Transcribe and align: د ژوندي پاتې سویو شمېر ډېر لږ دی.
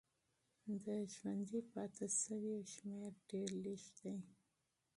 د 0.85 0.87
ژوندي 1.13 1.61
پاتې 1.73 2.05
سویو 2.21 2.59
شمېر 2.73 3.11
ډېر 3.29 3.49
لږ 3.63 3.81
دی. 3.99 4.15